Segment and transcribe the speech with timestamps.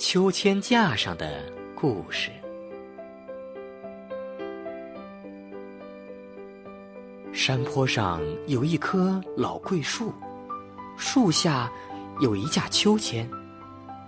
[0.00, 2.30] 秋千架上的故事。
[7.34, 10.10] 山坡上有一棵老桂树，
[10.96, 11.70] 树下
[12.18, 13.28] 有一架秋千。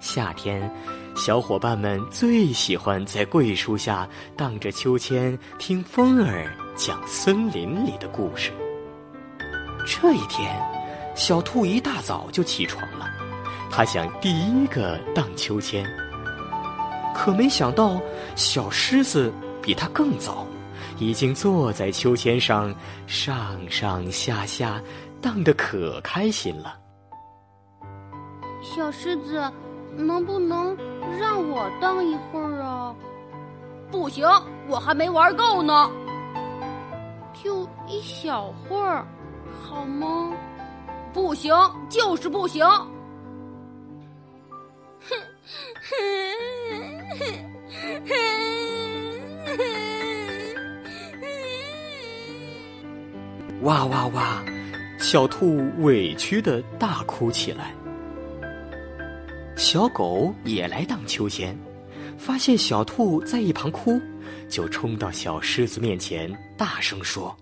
[0.00, 0.74] 夏天，
[1.14, 8.50] 小伙伴们最喜欢在桂树下荡着秋千，听风儿讲森林里的故事。
[9.86, 10.58] 这一天，
[11.14, 13.10] 小兔一大早就起床了，
[13.72, 15.84] 他想第一个荡秋千。
[17.14, 17.98] 可没想到，
[18.36, 20.46] 小狮子比他更早。
[20.98, 22.72] 已经坐在秋千上，
[23.06, 24.80] 上上下下
[25.20, 26.78] 荡得可开心了。
[28.60, 29.50] 小狮子，
[29.96, 30.76] 能不能
[31.18, 32.94] 让我荡一会儿啊？
[33.90, 34.28] 不行，
[34.68, 35.90] 我还没玩够呢。
[37.32, 39.04] 就一小会儿，
[39.64, 40.30] 好吗？
[41.12, 41.54] 不行，
[41.88, 42.64] 就是不行。
[53.62, 54.44] 哇哇哇！
[54.98, 57.74] 小兔委屈的大哭起来。
[59.56, 61.56] 小狗也来荡秋千，
[62.18, 64.00] 发现小兔在一旁哭，
[64.48, 67.36] 就冲到小狮子面前，大声说：“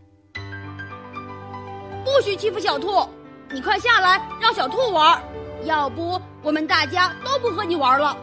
[2.05, 3.09] 不许欺负小兔！
[3.51, 5.23] 你快下来，让小兔玩，
[5.65, 8.17] 要不我们大家都不和你玩了。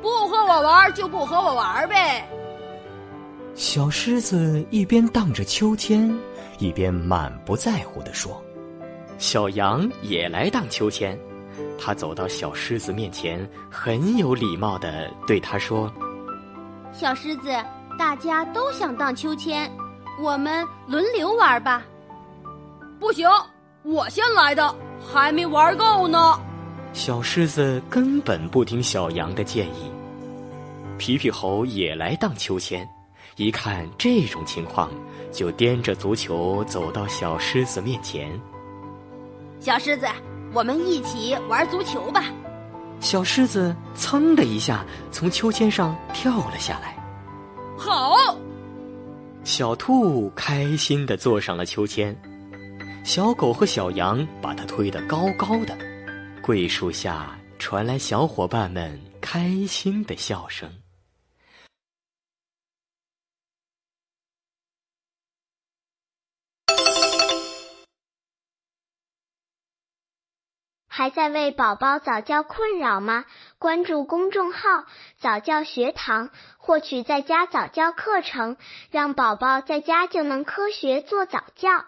[0.00, 2.28] 不和我玩就不和我玩呗。”
[3.54, 6.14] 小狮子一边荡着秋千。
[6.58, 8.42] 一边满不在乎地说
[9.16, 11.16] ：“小羊也来荡秋千。”
[11.78, 15.88] 他走到小狮子面前，很有礼貌地对他说
[16.92, 17.54] ：“小狮子，
[17.96, 19.70] 大家都想荡秋千，
[20.20, 21.84] 我们轮流玩吧。
[22.98, 23.28] ”“不行，
[23.84, 26.40] 我先来的，还没玩够呢。”
[26.92, 29.90] 小狮子根本不听小羊的建议。
[30.96, 32.88] 皮皮猴也来荡秋千。
[33.36, 34.90] 一看这种情况，
[35.30, 38.28] 就掂着足球走到小狮子面前。
[39.60, 40.08] 小狮子，
[40.52, 42.24] 我们一起玩足球吧。
[42.98, 46.96] 小狮子噌的一下从秋千上跳了下来。
[47.76, 48.16] 好，
[49.44, 52.12] 小兔开心的坐上了秋千，
[53.08, 55.74] 小狗和小羊把它推得高高的。
[56.42, 60.70] 桂树下传来小伙伴们开心的笑声。
[70.86, 73.24] 还在为宝宝早教困扰吗？
[73.58, 74.84] 关注公众号
[75.18, 76.28] “早教学堂”，
[76.60, 78.58] 获取在家早教课程，
[78.90, 81.86] 让宝宝在家就能科学做早教。